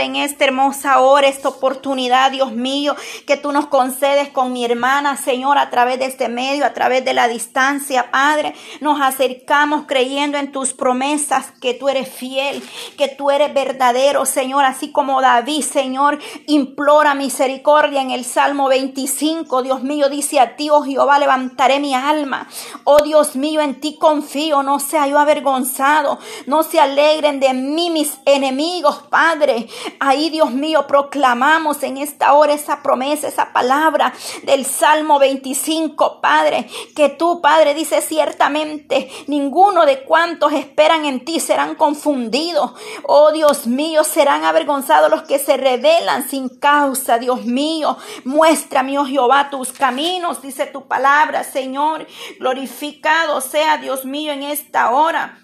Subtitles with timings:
[0.00, 2.96] En esta hermosa hora, esta oportunidad, Dios mío,
[3.26, 7.04] que tú nos concedes con mi hermana, Señor, a través de este medio, a través
[7.04, 8.54] de la distancia, Padre.
[8.80, 12.62] Nos acercamos creyendo en tus promesas, que tú eres fiel,
[12.98, 19.62] que tú eres verdadero, Señor, así como David, Señor, implora misericordia en el Salmo 25.
[19.62, 22.48] Dios mío, dice a ti, oh Jehová, levantaré mi alma.
[22.84, 27.90] Oh Dios mío, en ti confío, no sea yo avergonzado, no se alegren de mí
[27.90, 29.68] mis enemigos, Padre.
[30.00, 34.12] Ahí, Dios mío, proclamamos en esta hora esa promesa, esa palabra
[34.44, 41.40] del Salmo 25, Padre, que tú, Padre, dices ciertamente, ninguno de cuantos esperan en ti
[41.40, 42.72] serán confundidos.
[43.04, 47.96] Oh Dios mío, serán avergonzados los que se rebelan sin causa, Dios mío.
[48.24, 52.06] Muéstrame, oh Jehová, tus caminos, dice tu palabra, Señor.
[52.38, 55.43] Glorificado sea Dios mío en esta hora.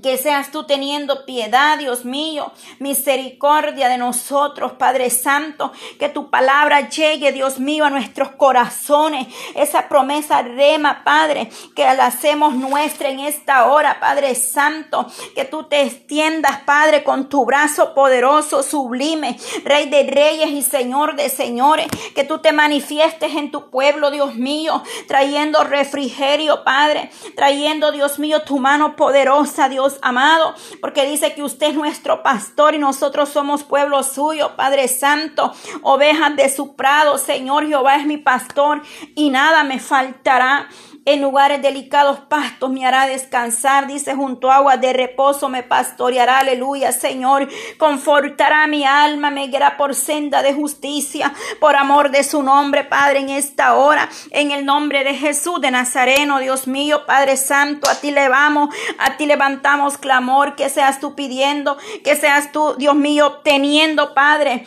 [0.00, 5.70] Que seas tú teniendo piedad, Dios mío, misericordia de nosotros, Padre Santo.
[5.98, 9.26] Que tu palabra llegue, Dios mío, a nuestros corazones.
[9.54, 15.06] Esa promesa rema, Padre, que la hacemos nuestra en esta hora, Padre Santo.
[15.34, 21.16] Que tú te extiendas, Padre, con tu brazo poderoso, sublime, Rey de reyes y Señor
[21.16, 21.88] de señores.
[22.14, 27.10] Que tú te manifiestes en tu pueblo, Dios mío, trayendo refrigerio, Padre.
[27.36, 32.74] Trayendo, Dios mío, tu mano poderosa, Dios amado, porque dice que usted es nuestro pastor
[32.74, 35.52] y nosotros somos pueblo suyo, Padre Santo,
[35.82, 38.82] ovejas de su prado, Señor Jehová es mi pastor
[39.14, 40.68] y nada me faltará.
[41.04, 46.92] En lugares delicados pastos me hará descansar, dice junto agua de reposo me pastoreará, aleluya,
[46.92, 47.48] Señor.
[47.76, 53.18] Confortará mi alma, me guiará por senda de justicia, por amor de su nombre, Padre,
[53.18, 57.96] en esta hora, en el nombre de Jesús de Nazareno, Dios mío, Padre Santo, a
[57.96, 62.94] ti le vamos, a ti levantamos clamor, que seas tú pidiendo, que seas tú, Dios
[62.94, 64.66] mío, teniendo, Padre,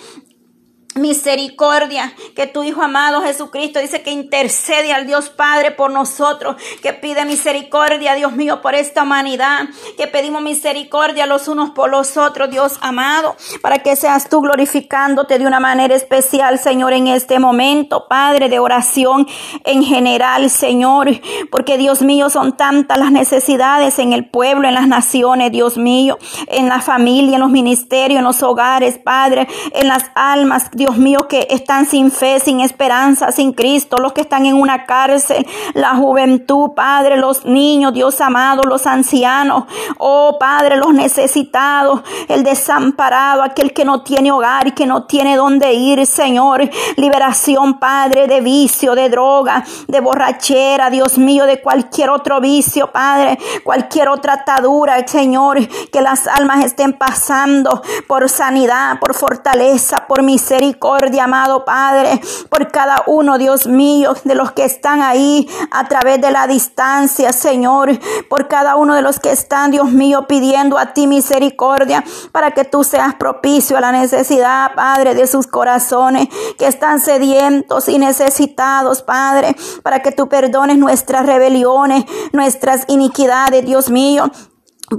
[0.95, 6.93] misericordia, que tu Hijo amado Jesucristo dice que intercede al Dios Padre por nosotros, que
[6.93, 9.65] pide misericordia, Dios mío, por esta humanidad,
[9.97, 15.37] que pedimos misericordia los unos por los otros, Dios amado, para que seas tú glorificándote
[15.37, 19.27] de una manera especial, Señor, en este momento, Padre, de oración
[19.65, 21.09] en general, Señor,
[21.51, 26.17] porque Dios mío, son tantas las necesidades en el pueblo, en las naciones, Dios mío,
[26.47, 30.97] en la familia, en los ministerios, en los hogares, Padre, en las almas, Dios Dios
[30.99, 35.43] mío, que están sin fe, sin esperanza, sin Cristo, los que están en una cárcel,
[35.73, 39.63] la juventud, Padre, los niños, Dios amado, los ancianos,
[39.97, 45.35] oh Padre, los necesitados, el desamparado, aquel que no tiene hogar y que no tiene
[45.35, 46.69] dónde ir, Señor.
[46.97, 53.39] Liberación, Padre, de vicio, de droga, de borrachera, Dios mío, de cualquier otro vicio, Padre,
[53.63, 60.74] cualquier otra atadura, Señor, que las almas estén pasando por sanidad, por fortaleza, por misericordia
[60.75, 66.19] misericordia, amado Padre, por cada uno, Dios mío, de los que están ahí a través
[66.21, 67.97] de la distancia, Señor,
[68.29, 72.65] por cada uno de los que están, Dios mío, pidiendo a ti misericordia para que
[72.65, 76.27] tú seas propicio a la necesidad, Padre, de sus corazones
[76.57, 83.89] que están sedientos y necesitados, Padre, para que tú perdones nuestras rebeliones, nuestras iniquidades, Dios
[83.89, 84.29] mío.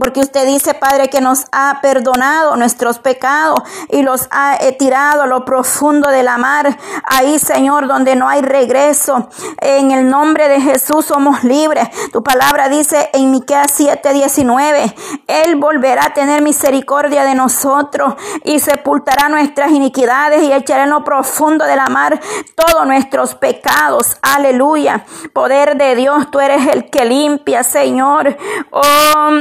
[0.00, 5.26] Porque usted dice, Padre, que nos ha perdonado nuestros pecados y los ha tirado a
[5.26, 6.76] lo profundo de la mar.
[7.04, 9.28] Ahí, Señor, donde no hay regreso.
[9.60, 11.88] En el nombre de Jesús somos libres.
[12.12, 14.94] Tu palabra dice en Miqueas 7:19,
[15.28, 18.14] Él volverá a tener misericordia de nosotros
[18.44, 22.20] y sepultará nuestras iniquidades y echará en lo profundo de la mar
[22.56, 24.16] todos nuestros pecados.
[24.20, 25.04] Aleluya.
[25.32, 28.36] Poder de Dios, tú eres el que limpia, Señor.
[28.72, 29.38] Oh,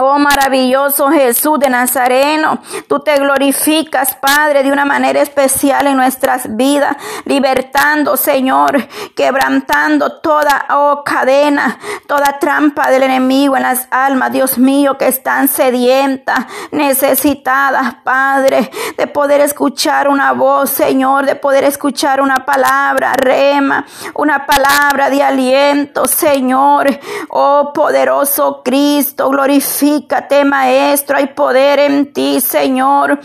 [0.00, 6.54] Oh maravilloso Jesús de Nazareno, tú te glorificas, Padre, de una manera especial en nuestras
[6.54, 8.86] vidas, libertando, Señor,
[9.16, 15.48] quebrantando toda oh, cadena, toda trampa del enemigo en las almas, Dios mío, que están
[15.48, 23.84] sedientas, necesitadas, Padre, de poder escuchar una voz, Señor, de poder escuchar una palabra, rema,
[24.14, 26.86] una palabra de aliento, Señor,
[27.30, 33.18] oh poderoso Cristo, glorifica Glorifícate, Maestro, hay poder en ti, Señor.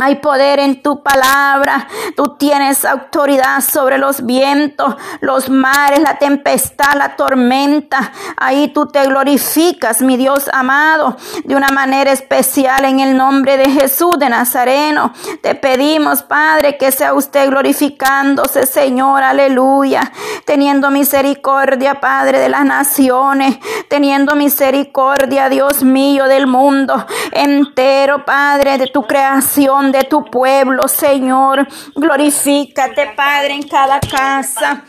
[0.00, 1.86] Hay poder en tu palabra.
[2.16, 8.10] Tú tienes autoridad sobre los vientos, los mares, la tempestad, la tormenta.
[8.38, 13.68] Ahí tú te glorificas, mi Dios amado, de una manera especial en el nombre de
[13.68, 15.12] Jesús de Nazareno.
[15.42, 20.10] Te pedimos, Padre, que sea usted glorificándose, Señor, aleluya.
[20.44, 23.58] Teniendo misericordia, Padre, de las naciones.
[23.88, 31.66] Teniendo misericordia, Dios mío, del mundo entero, Padre, de tu creación de tu pueblo, Señor.
[31.94, 34.84] Glorifícate, Padre, en cada casa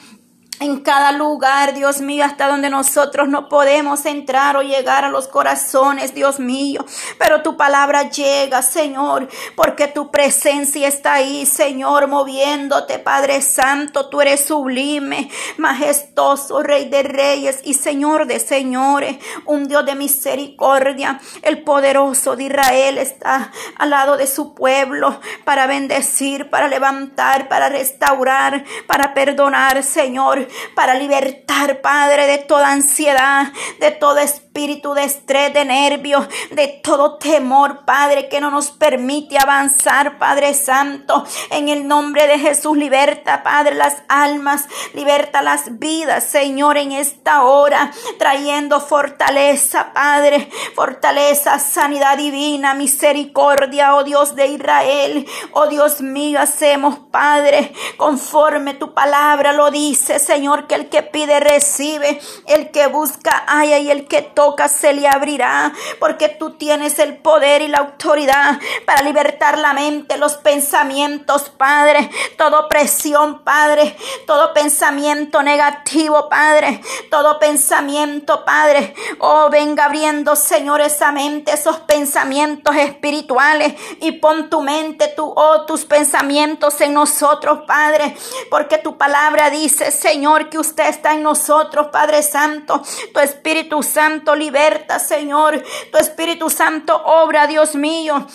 [0.62, 5.28] en cada lugar, Dios mío, hasta donde nosotros no podemos entrar o llegar a los
[5.28, 6.86] corazones, Dios mío.
[7.18, 14.08] Pero tu palabra llega, Señor, porque tu presencia está ahí, Señor, moviéndote, Padre Santo.
[14.10, 21.20] Tú eres sublime, majestuoso, Rey de Reyes y Señor de Señores, un Dios de misericordia.
[21.42, 27.68] El poderoso de Israel está al lado de su pueblo para bendecir, para levantar, para
[27.68, 34.20] restaurar, para perdonar, Señor para libertar, Padre, de toda ansiedad, de todo
[34.52, 40.54] espíritu de estrés, de nervios, de todo temor, Padre, que no nos permite avanzar, Padre
[40.54, 41.26] Santo.
[41.52, 47.44] En el nombre de Jesús, liberta, Padre, las almas, liberta las vidas, Señor, en esta
[47.44, 56.42] hora, trayendo fortaleza, Padre, fortaleza, sanidad divina, misericordia, oh Dios de Israel, oh Dios mío,
[56.42, 62.88] hacemos, Padre, conforme tu palabra lo dice, Señor que el que pide recibe, el que
[62.88, 67.68] busca haya y el que toca se le abrirá, porque tú tienes el poder y
[67.68, 72.10] la autoridad para libertar la mente, los pensamientos, Padre,
[72.40, 73.96] toda opresión, Padre,
[74.26, 82.76] todo pensamiento negativo, Padre, todo pensamiento, Padre, oh, venga abriendo, Señor, esa mente, esos pensamientos
[82.76, 88.18] espirituales y pon tu mente, tu, oh, tus pensamientos en nosotros, Padre,
[88.50, 92.82] porque tu palabra dice, Señor, que usted está en nosotros, Padre Santo.
[93.14, 95.62] Tu Espíritu Santo liberta, Señor.
[95.92, 98.28] Tu Espíritu Santo obra, Dios mío.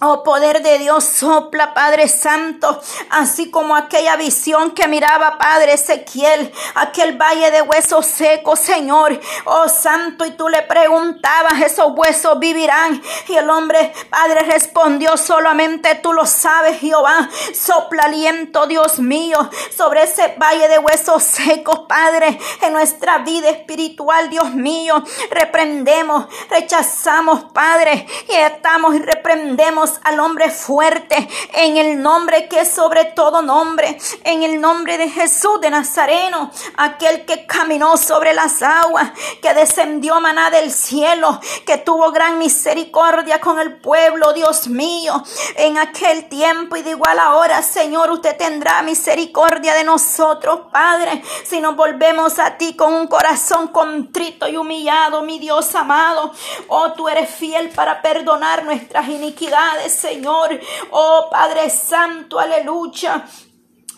[0.00, 2.80] Oh poder de Dios, sopla Padre Santo,
[3.10, 9.18] así como aquella visión que miraba Padre Ezequiel, aquel valle de huesos secos, Señor.
[9.44, 13.02] Oh Santo, y tú le preguntabas, esos huesos vivirán.
[13.26, 17.28] Y el hombre, Padre, respondió, solamente tú lo sabes, Jehová.
[17.52, 24.30] Sopla aliento, Dios mío, sobre ese valle de huesos secos, Padre, en nuestra vida espiritual,
[24.30, 25.02] Dios mío.
[25.32, 32.70] Reprendemos, rechazamos, Padre, y estamos y reprendemos al hombre fuerte en el nombre que es
[32.70, 38.62] sobre todo nombre, en el nombre de Jesús de Nazareno, aquel que caminó sobre las
[38.62, 39.10] aguas,
[39.42, 45.22] que descendió maná del cielo, que tuvo gran misericordia con el pueblo, Dios mío,
[45.56, 51.60] en aquel tiempo y de igual ahora, Señor, usted tendrá misericordia de nosotros, Padre, si
[51.60, 56.32] nos volvemos a ti con un corazón contrito y humillado, mi Dios amado.
[56.68, 60.58] Oh, tú eres fiel para perdonar nuestras iniquidades Señor.
[60.90, 63.24] Oh Padre Santo, aleluya.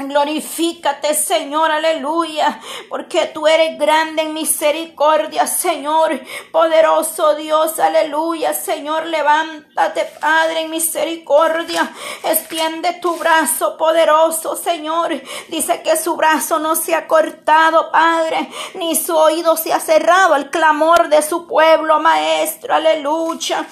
[0.07, 6.19] Glorifícate, Señor, aleluya, porque tú eres grande en misericordia, Señor,
[6.51, 11.93] poderoso Dios, aleluya, Señor, levántate, Padre, en misericordia,
[12.25, 18.97] extiende tu brazo poderoso, Señor, dice que su brazo no se ha cortado, Padre, ni
[18.97, 23.67] su oído se ha cerrado al clamor de su pueblo, Maestro, aleluya.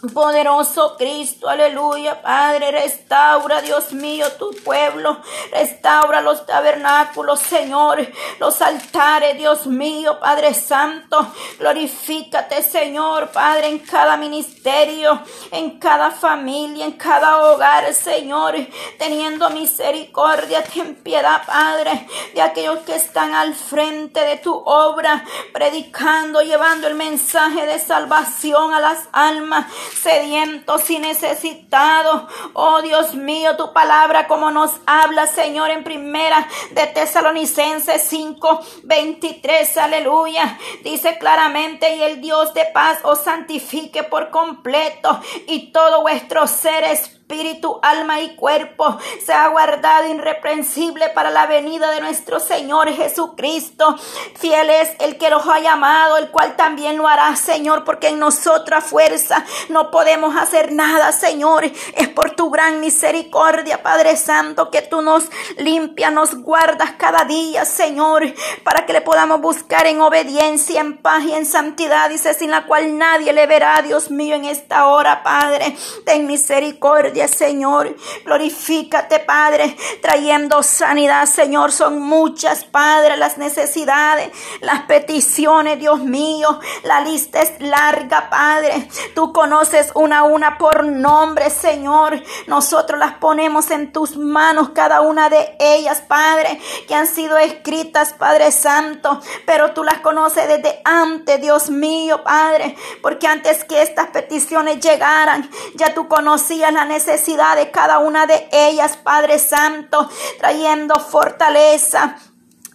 [0.00, 8.06] Poderoso Cristo, aleluya, Padre, restaura, Dios mío, tu pueblo, restaura los tabernáculos, Señor,
[8.38, 16.84] los altares, Dios mío, Padre Santo, glorifícate, Señor, Padre, en cada ministerio, en cada familia,
[16.84, 18.54] en cada hogar, Señor,
[19.00, 26.40] teniendo misericordia, ten piedad, Padre, de aquellos que están al frente de tu obra, predicando,
[26.42, 32.22] llevando el mensaje de salvación a las almas sedientos y necesitados.
[32.52, 39.76] Oh Dios mío, tu palabra como nos habla, Señor, en primera de Tesalonicenses 5, 23,
[39.78, 40.58] aleluya.
[40.82, 46.84] Dice claramente, y el Dios de paz os santifique por completo y todo vuestro ser
[46.84, 53.96] es espíritu, alma y cuerpo sea guardado irreprensible para la venida de nuestro Señor Jesucristo.
[54.34, 58.18] Fiel es el que los ha llamado, el cual también lo hará, Señor, porque en
[58.18, 61.64] nosotras fuerza no podemos hacer nada, Señor.
[61.64, 65.24] Es por tu gran misericordia, Padre Santo, que tú nos
[65.58, 68.22] limpias, nos guardas cada día, Señor,
[68.64, 72.64] para que le podamos buscar en obediencia, en paz y en santidad, dice, sin la
[72.64, 75.76] cual nadie le verá, Dios mío, en esta hora, Padre.
[76.06, 77.96] Ten misericordia Señor.
[78.24, 81.72] Glorifícate, Padre, trayendo sanidad, Señor.
[81.72, 86.60] Son muchas, Padre, las necesidades, las peticiones, Dios mío.
[86.84, 88.88] La lista es larga, Padre.
[89.14, 92.22] Tú conoces una a una por nombre, Señor.
[92.46, 98.12] Nosotros las ponemos en tus manos, cada una de ellas, Padre, que han sido escritas,
[98.12, 99.20] Padre Santo.
[99.46, 102.76] Pero tú las conoces desde antes, Dios mío, Padre.
[103.02, 107.07] Porque antes que estas peticiones llegaran, ya tú conocías la necesidad
[107.56, 112.16] de cada una de ellas, Padre Santo, trayendo fortaleza,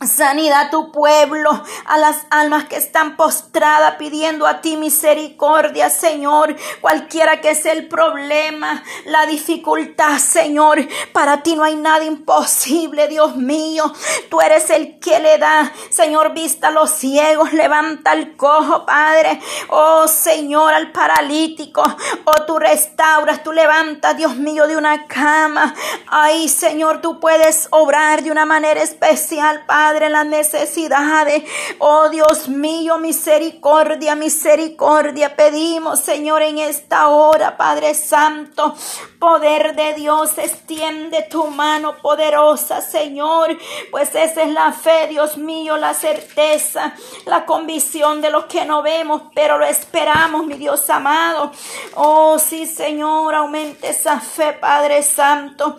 [0.08, 1.50] Sanidad a tu pueblo,
[1.86, 6.56] a las almas que están postradas pidiendo a ti misericordia, Señor.
[6.82, 10.80] Cualquiera que sea el problema, la dificultad, Señor.
[11.12, 13.92] Para ti no hay nada imposible, Dios mío.
[14.30, 19.40] Tú eres el que le da, Señor, vista a los ciegos, levanta al cojo, Padre.
[19.70, 21.84] Oh, Señor, al paralítico.
[22.26, 25.74] Oh, tú restauras, tú levantas, Dios mío, de una cama.
[26.08, 29.93] Ay, Señor, tú puedes obrar de una manera especial, Padre.
[29.94, 31.44] Padre, las necesidades.
[31.78, 35.36] Oh Dios mío, misericordia, misericordia.
[35.36, 38.76] Pedimos, Señor, en esta hora, Padre Santo,
[39.20, 43.56] poder de Dios, extiende tu mano poderosa, Señor,
[43.92, 46.96] pues esa es la fe, Dios mío, la certeza,
[47.26, 51.52] la convicción de lo que no vemos, pero lo esperamos, mi Dios amado.
[51.94, 55.78] Oh, sí, Señor, aumente esa fe, Padre Santo.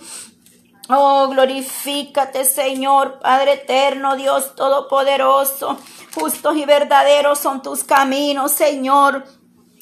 [0.89, 5.79] Oh, glorifícate, Señor, Padre eterno, Dios todopoderoso.
[6.15, 9.25] Justos y verdaderos son tus caminos, Señor.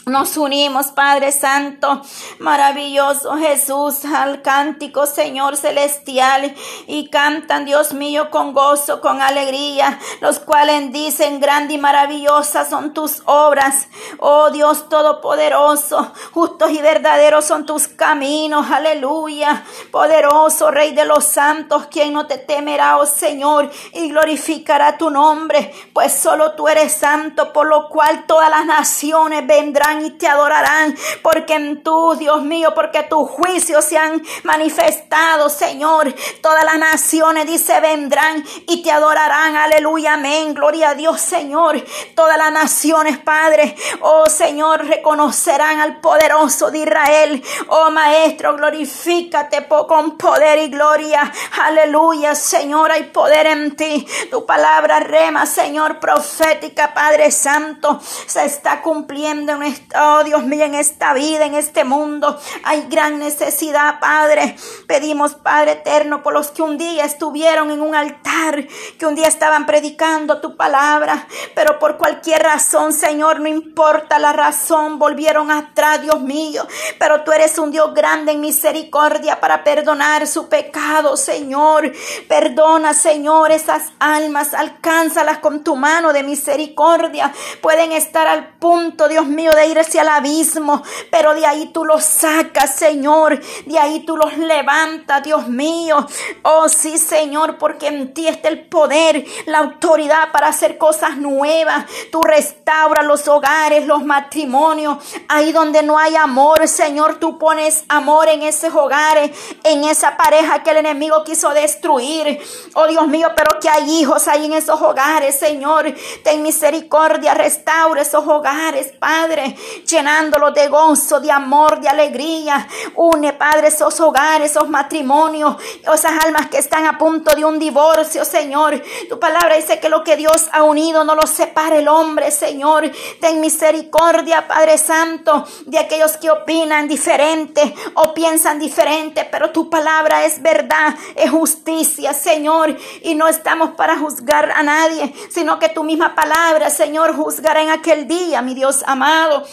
[0.06, 2.02] Nos unimos, Padre Santo,
[2.40, 6.56] maravilloso Jesús, al cántico, Señor celestial,
[6.88, 12.92] y cantan, Dios mío, con gozo, con alegría, los cuales dicen, grande y maravillosa son
[12.92, 13.86] tus obras,
[14.18, 21.86] oh Dios todopoderoso, justos y verdaderos son tus caminos, aleluya, poderoso Rey de los santos,
[21.86, 27.52] quien no te temerá, oh Señor, y glorificará tu nombre, pues solo tú eres santo,
[27.52, 32.72] por lo cual todas las naciones vendrán y te adorarán, porque en tú, Dios mío,
[32.74, 36.14] porque tus juicios se han manifestado, Señor.
[36.40, 39.56] Todas las naciones, dice, vendrán y te adorarán.
[39.56, 40.54] Aleluya, amén.
[40.54, 41.82] Gloria a Dios, Señor.
[42.14, 47.42] Todas las naciones, Padre, oh Señor, reconocerán al poderoso de Israel.
[47.68, 51.30] Oh Maestro, glorifícate con poder y gloria.
[51.62, 54.06] Aleluya, Señor, hay poder en ti.
[54.30, 59.62] Tu palabra rema, Señor, profética, Padre Santo, se está cumpliendo en
[59.94, 64.56] Oh Dios mío, en esta vida, en este mundo, hay gran necesidad, Padre.
[64.86, 68.66] Pedimos, Padre eterno, por los que un día estuvieron en un altar,
[68.98, 74.32] que un día estaban predicando tu palabra, pero por cualquier razón, Señor, no importa la
[74.32, 76.66] razón, volvieron atrás, Dios mío.
[76.98, 81.92] Pero tú eres un Dios grande en misericordia para perdonar su pecado, Señor.
[82.28, 87.32] Perdona, Señor, esas almas, alcánzalas con tu mano de misericordia.
[87.60, 91.84] Pueden estar al punto, Dios mío, de ir hacia el abismo, pero de ahí tú
[91.84, 96.06] los sacas, Señor, de ahí tú los levantas, Dios mío.
[96.42, 101.86] Oh sí, Señor, porque en ti está el poder, la autoridad para hacer cosas nuevas.
[102.10, 104.98] Tú restauras los hogares, los matrimonios,
[105.28, 109.30] ahí donde no hay amor, Señor, tú pones amor en esos hogares,
[109.64, 112.40] en esa pareja que el enemigo quiso destruir.
[112.74, 115.92] Oh Dios mío, pero que hay hijos ahí en esos hogares, Señor.
[116.22, 119.56] Ten misericordia, restaura esos hogares, Padre
[119.86, 122.66] llenándolos de gozo, de amor, de alegría.
[122.96, 128.24] Une, Padre, esos hogares, esos matrimonios, esas almas que están a punto de un divorcio,
[128.24, 128.82] Señor.
[129.08, 132.90] Tu palabra dice que lo que Dios ha unido no lo separe el hombre, Señor.
[133.20, 140.24] Ten misericordia, Padre Santo, de aquellos que opinan diferente o piensan diferente, pero tu palabra
[140.24, 142.76] es verdad, es justicia, Señor.
[143.02, 147.70] Y no estamos para juzgar a nadie, sino que tu misma palabra, Señor, juzgará en
[147.70, 149.44] aquel día, mi Dios amado.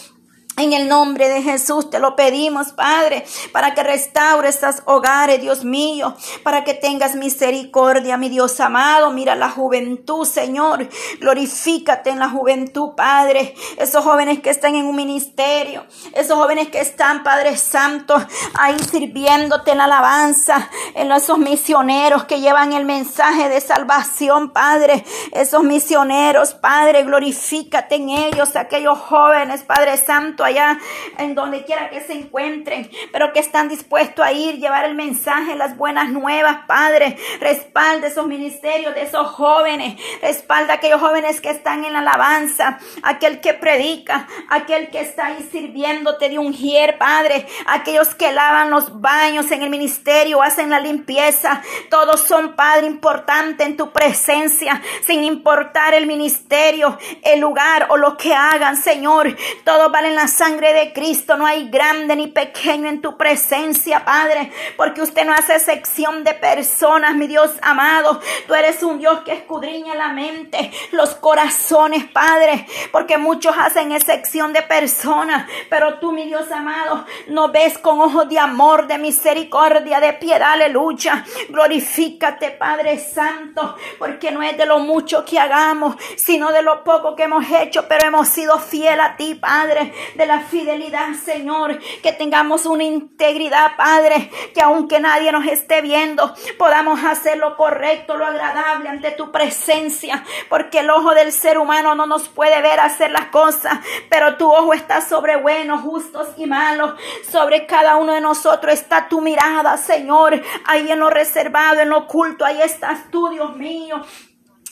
[0.59, 5.63] En el nombre de Jesús te lo pedimos, Padre, para que restaure estos hogares, Dios
[5.63, 9.09] mío, para que tengas misericordia, mi Dios amado.
[9.11, 10.89] Mira la juventud, Señor.
[11.21, 13.55] Glorifícate en la juventud, Padre.
[13.77, 18.21] Esos jóvenes que están en un ministerio, esos jóvenes que están, Padre Santo,
[18.59, 25.05] ahí sirviéndote en la alabanza, en esos misioneros que llevan el mensaje de salvación, Padre.
[25.31, 30.79] Esos misioneros, Padre, glorifícate en ellos, aquellos jóvenes, Padre Santo allá
[31.17, 35.55] en donde quiera que se encuentren, pero que están dispuestos a ir, llevar el mensaje,
[35.55, 37.17] las buenas nuevas, Padre.
[37.39, 43.39] Respalda esos ministerios de esos jóvenes, respalda aquellos jóvenes que están en la alabanza, aquel
[43.41, 49.51] que predica, aquel que está ahí sirviéndote de ungir, Padre, aquellos que lavan los baños
[49.51, 55.93] en el ministerio, hacen la limpieza, todos son, Padre, importantes en tu presencia, sin importar
[55.93, 59.35] el ministerio, el lugar o lo que hagan, Señor.
[59.63, 61.37] Todos valen la sangre de Cristo.
[61.37, 66.33] No hay grande ni pequeño en tu presencia, Padre, porque usted no hace sección de
[66.33, 68.19] personas, mi Dios amado.
[68.47, 74.53] Tú eres un Dios que escudriña la mente, los corazones, Padre, porque muchos hacen excepción
[74.53, 79.99] de personas, pero tú, mi Dios amado, no ves con ojos de amor, de misericordia,
[79.99, 81.25] de piedad, aleluya.
[81.49, 87.15] Glorifícate, Padre Santo, porque no es de lo mucho que hagamos, sino de lo poco
[87.15, 92.11] que hemos hecho, pero hemos sido fiel a ti, Padre, de la fidelidad, Señor, que
[92.11, 98.25] tengamos una integridad, Padre, que aunque nadie nos esté viendo, podamos hacer lo correcto, lo
[98.25, 103.11] agradable ante tu presencia, porque el ojo del ser humano no nos puede ver hacer
[103.11, 106.99] las cosas, pero tu ojo está sobre buenos, justos y malos,
[107.31, 111.99] sobre cada uno de nosotros está tu mirada, Señor, ahí en lo reservado, en lo
[111.99, 114.01] oculto, ahí estás tú, Dios mío,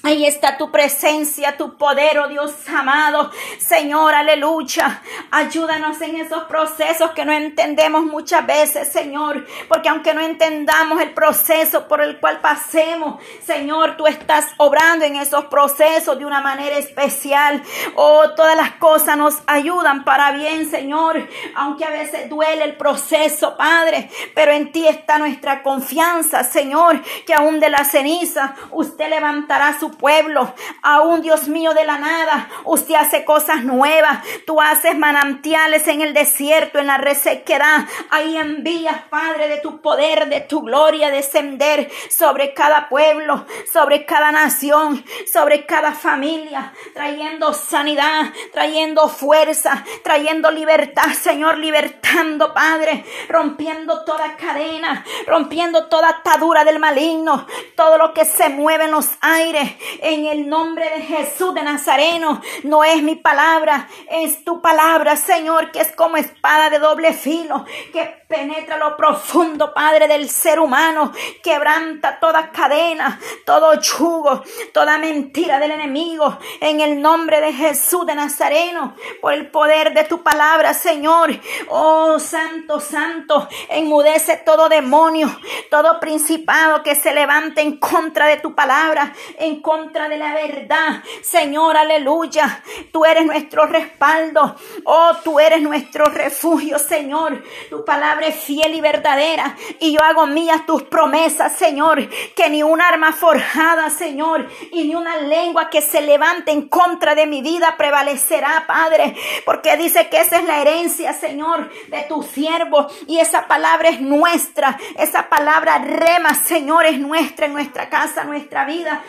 [0.08, 3.30] Ahí está tu presencia, tu poder, oh Dios amado.
[3.60, 5.02] Señor, aleluya.
[5.32, 9.46] Ayúdanos en esos procesos que no entendemos muchas veces, Señor.
[9.68, 15.18] Porque aunque no entendamos el proceso por el cual pasemos, Señor, tú estás obrando en
[15.18, 17.62] esos procesos de una manera especial.
[17.96, 21.28] Oh, todas las cosas nos ayudan para bien, Señor.
[21.54, 24.10] Aunque a veces duele el proceso, Padre.
[24.34, 27.02] Pero en ti está nuestra confianza, Señor.
[27.26, 30.54] Que aún de la ceniza usted levantará su pueblo.
[30.82, 34.20] Aún Dios mío de la nada, usted hace cosas nuevas.
[34.46, 37.86] Tú haces manantiales en el desierto, en la resequedad.
[38.10, 44.32] Ahí envías, Padre, de tu poder, de tu gloria, descender sobre cada pueblo, sobre cada
[44.32, 54.36] nación, sobre cada familia, trayendo sanidad, trayendo fuerza, trayendo libertad, Señor, libertando, Padre, rompiendo toda
[54.36, 59.72] cadena, rompiendo toda atadura del maligno, todo lo que se mueve en los aires,
[60.02, 62.42] en el nombre de Jesús de Nazareno.
[62.64, 67.66] No es mi palabra, es tu palabra, Señor, que es como espada de doble filo,
[67.94, 75.60] que penetra lo profundo, Padre, del ser humano, quebranta toda cadena, todo yugo, toda mentira
[75.60, 80.74] del enemigo, en el nombre de Jesús de Nazareno, por el poder de tu palabra,
[80.74, 81.32] Señor.
[81.70, 85.30] Oh, Santo, Santo, enmudece todo demonio,
[85.70, 91.04] todo principado que se levante en contra de tu palabra, en contra de la verdad.
[91.22, 92.64] Señor, aleluya.
[92.94, 94.56] Tú eres nuestro respaldo.
[94.86, 97.44] Oh, tú eres nuestro refugio, Señor.
[97.70, 99.58] Tu palabra es fiel y verdadera.
[99.82, 102.08] Y yo hago mías tus promesas, Señor.
[102.34, 107.14] Que ni un arma forjada, Señor, y ni una lengua que se levante en contra
[107.14, 109.18] de mi vida prevalecerá, Padre.
[109.44, 112.88] Porque dice que esa es la herencia, Señor, de tu siervo.
[113.06, 114.80] Y esa palabra es nuestra.
[114.98, 119.04] Esa palabra rema, Señor, es nuestra en nuestra casa, nuestra vida,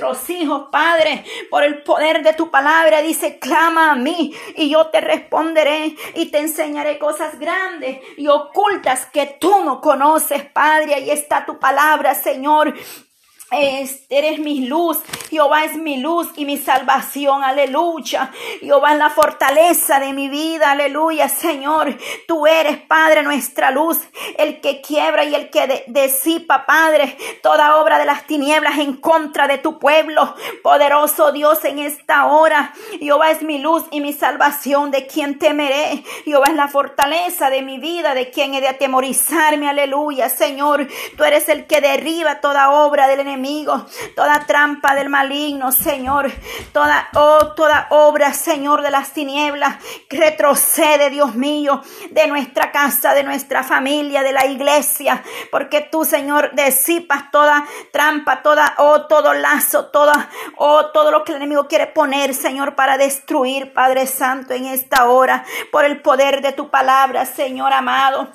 [0.00, 3.02] nuestros hijos, Padre, por el poder de tu palabra.
[3.02, 9.06] Dice, clama a mí y yo te responderé y te enseñaré cosas grandes y ocultas
[9.06, 10.94] que tú no conoces, Padre.
[10.94, 12.74] Ahí está tu palabra, Señor
[13.50, 18.30] eres mi luz, Jehová es mi luz y mi salvación, aleluya.
[18.60, 21.96] Jehová es la fortaleza de mi vida, aleluya, Señor.
[22.28, 23.98] Tú eres, Padre, nuestra luz,
[24.38, 29.48] el que quiebra y el que disipa, Padre, toda obra de las tinieblas en contra
[29.48, 30.34] de tu pueblo.
[30.62, 32.72] Poderoso Dios en esta hora.
[33.00, 36.04] Jehová es mi luz y mi salvación, de quien temeré.
[36.24, 40.86] Jehová es la fortaleza de mi vida, de quien he de atemorizarme, aleluya, Señor.
[41.16, 43.39] Tú eres el que derriba toda obra del enemigo
[44.14, 46.30] toda trampa del maligno, Señor,
[46.72, 49.76] toda, oh, toda obra, Señor, de las tinieblas,
[50.08, 56.52] retrocede, Dios mío, de nuestra casa, de nuestra familia, de la iglesia, porque tú, Señor,
[56.54, 61.86] disipas toda trampa, toda, oh, todo lazo, toda, oh, todo lo que el enemigo quiere
[61.86, 67.24] poner, Señor, para destruir, Padre Santo, en esta hora, por el poder de tu palabra,
[67.26, 68.28] Señor amado.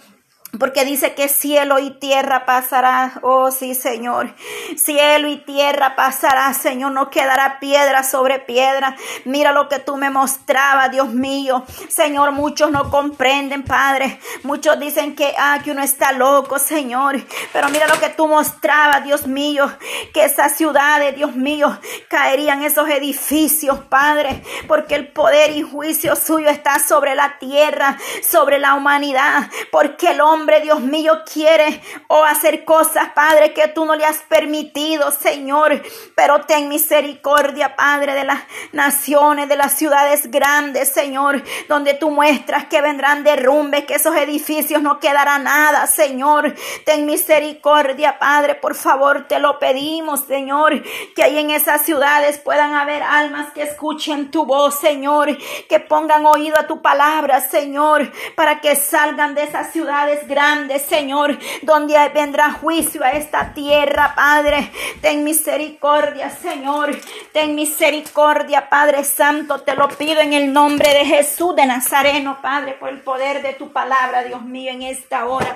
[0.59, 3.19] Porque dice que cielo y tierra pasará.
[3.21, 4.33] Oh, sí, Señor.
[4.77, 6.91] Cielo y tierra pasará, Señor.
[6.91, 8.95] No quedará piedra sobre piedra.
[9.25, 11.63] Mira lo que tú me mostrabas, Dios mío.
[11.89, 14.19] Señor, muchos no comprenden, Padre.
[14.43, 17.17] Muchos dicen que, ah, uno está loco, Señor.
[17.51, 19.69] Pero mira lo que tú mostrabas, Dios mío.
[20.13, 24.43] Que esas ciudades, Dios mío, caerían esos edificios, Padre.
[24.67, 29.49] Porque el poder y juicio suyo está sobre la tierra, sobre la humanidad.
[29.71, 34.19] Porque el hombre Dios mío, quiere o hacer cosas, Padre, que tú no le has
[34.19, 35.81] permitido, Señor.
[36.15, 42.65] Pero ten misericordia, Padre, de las naciones, de las ciudades grandes, Señor, donde tú muestras
[42.65, 46.53] que vendrán derrumbes, que esos edificios no quedará nada, Señor.
[46.86, 50.84] Ten misericordia, Padre, por favor, te lo pedimos, Señor,
[51.15, 55.36] que ahí en esas ciudades puedan haber almas que escuchen tu voz, Señor,
[55.67, 60.79] que pongan oído a tu palabra, Señor, para que salgan de esas ciudades grandes grande,
[60.79, 64.69] Señor, donde vendrá juicio a esta tierra, Padre.
[65.01, 66.93] Ten misericordia, Señor.
[67.31, 69.61] Ten misericordia, Padre Santo.
[69.61, 73.53] Te lo pido en el nombre de Jesús de Nazareno, Padre, por el poder de
[73.53, 75.55] tu palabra, Dios mío, en esta hora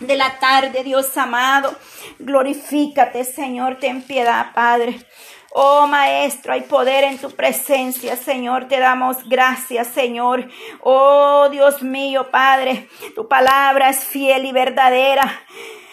[0.00, 1.74] de la tarde, Dios amado.
[2.18, 4.98] Glorifícate, Señor, ten piedad, Padre.
[5.56, 8.66] Oh Maestro, hay poder en tu presencia, Señor.
[8.66, 10.48] Te damos gracias, Señor.
[10.80, 15.22] Oh Dios mío, Padre, tu palabra es fiel y verdadera.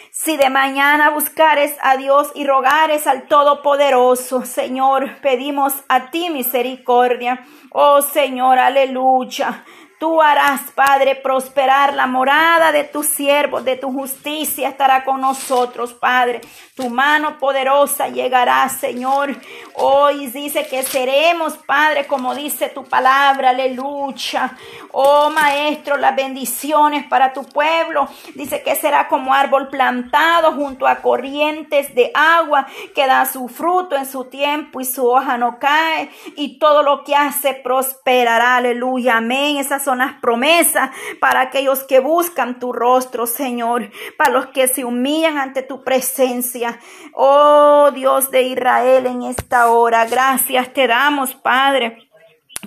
[0.10, 7.46] Si de mañana buscares a Dios y rogares al Todopoderoso, Señor, pedimos a ti misericordia.
[7.70, 9.64] Oh Señor, aleluya.
[10.02, 15.94] Tú harás, Padre, prosperar la morada de tus siervos, de tu justicia estará con nosotros,
[15.94, 16.42] Padre.
[16.76, 19.36] Tu mano poderosa llegará, Señor.
[19.76, 24.58] Hoy dice que seremos, Padre, como dice tu palabra, aleluya.
[24.92, 28.08] Oh Maestro, las bendiciones para tu pueblo.
[28.34, 33.96] Dice que será como árbol plantado junto a corrientes de agua que da su fruto
[33.96, 36.10] en su tiempo y su hoja no cae.
[36.36, 39.18] Y todo lo que hace prosperará, aleluya.
[39.18, 39.58] Amén.
[39.58, 43.92] Esas las promesas para aquellos que buscan tu rostro, Señor.
[44.18, 46.80] Para los que se humillan ante tu presencia.
[47.14, 52.10] Oh Dios de Israel, en esta hora, gracias te damos, Padre,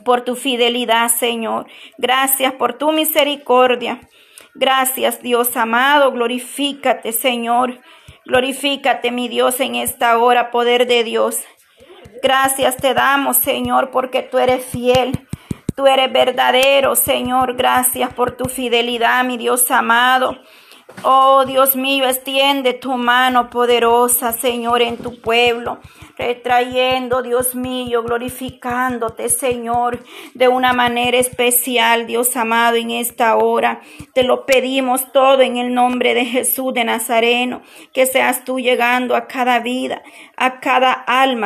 [0.04, 1.66] por tu fidelidad, Señor.
[1.98, 4.00] Gracias por tu misericordia.
[4.54, 6.12] Gracias, Dios amado.
[6.12, 7.80] Glorifícate, Señor.
[8.24, 11.44] Glorifícate, mi Dios, en esta hora, poder de Dios.
[12.22, 15.26] Gracias te damos, Señor, porque tú eres fiel.
[15.74, 17.56] Tú eres verdadero, Señor.
[17.56, 20.38] Gracias por tu fidelidad, mi Dios amado.
[21.02, 25.80] Oh Dios mío, extiende tu mano poderosa, Señor, en tu pueblo,
[26.16, 29.98] retrayendo, Dios mío, glorificándote, Señor,
[30.34, 33.80] de una manera especial, Dios amado, en esta hora.
[34.14, 39.16] Te lo pedimos todo en el nombre de Jesús de Nazareno, que seas tú llegando
[39.16, 40.02] a cada vida,
[40.36, 41.42] a cada alma,